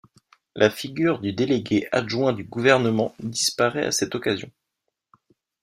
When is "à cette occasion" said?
3.85-4.49